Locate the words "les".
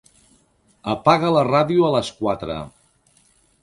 1.99-2.13